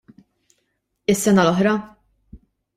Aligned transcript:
Is-sena 1.15 1.45
l-oħra? 1.45 1.77